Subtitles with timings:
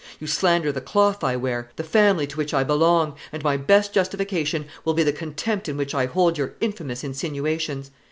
[0.19, 3.93] You slander the cloth I wear, the family to which I belong; and my best
[3.93, 7.91] justification will be the contempt in which I hold your infamous insinuations.